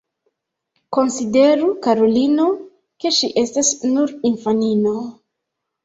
[0.97, 2.49] Konsideru, karulino,
[3.01, 4.95] ke ŝi estas nur infanino.